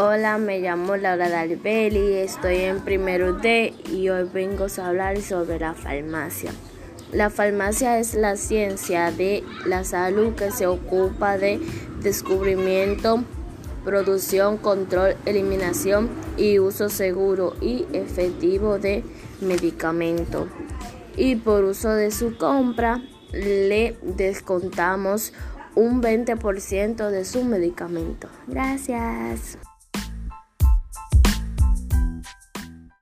Hola, 0.00 0.38
me 0.38 0.60
llamo 0.60 0.96
Laura 0.96 1.28
Dalbelli, 1.28 2.18
estoy 2.18 2.58
en 2.58 2.82
primero 2.82 3.32
D 3.32 3.74
y 3.92 4.08
hoy 4.10 4.30
vengo 4.32 4.66
a 4.78 4.86
hablar 4.86 5.20
sobre 5.20 5.58
la 5.58 5.74
farmacia. 5.74 6.52
La 7.10 7.30
farmacia 7.30 7.98
es 7.98 8.14
la 8.14 8.36
ciencia 8.36 9.10
de 9.10 9.42
la 9.66 9.82
salud 9.82 10.36
que 10.36 10.52
se 10.52 10.68
ocupa 10.68 11.36
de 11.36 11.58
descubrimiento, 12.00 13.24
producción, 13.84 14.58
control, 14.58 15.16
eliminación 15.26 16.08
y 16.36 16.60
uso 16.60 16.90
seguro 16.90 17.56
y 17.60 17.84
efectivo 17.92 18.78
de 18.78 19.02
medicamentos. 19.40 20.46
Y 21.16 21.34
por 21.34 21.64
uso 21.64 21.90
de 21.90 22.12
su 22.12 22.36
compra 22.36 23.02
le 23.32 23.96
descontamos 24.02 25.32
un 25.74 26.00
20% 26.00 27.10
de 27.10 27.24
su 27.24 27.42
medicamento. 27.42 28.28
Gracias. 28.46 29.58